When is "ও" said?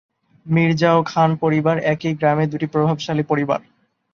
0.93-1.01